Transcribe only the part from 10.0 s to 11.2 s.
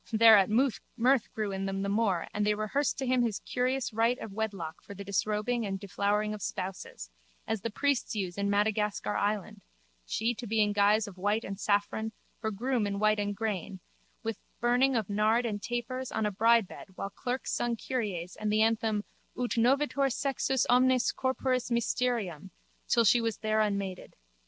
she to be in guise of